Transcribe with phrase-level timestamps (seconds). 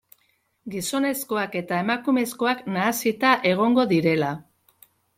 [0.75, 4.35] Gizonezkoak eta emakumezkoak nahasita egongo direla.